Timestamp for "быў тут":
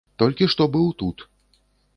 0.77-1.17